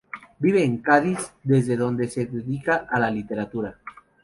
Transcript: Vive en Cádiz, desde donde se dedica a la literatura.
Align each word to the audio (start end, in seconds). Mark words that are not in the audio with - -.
Vive 0.39 0.63
en 0.65 0.79
Cádiz, 0.79 1.31
desde 1.43 1.77
donde 1.77 2.07
se 2.07 2.25
dedica 2.25 2.87
a 2.89 2.97
la 2.99 3.11
literatura. 3.11 3.77